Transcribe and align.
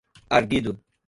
arguido 0.31 0.81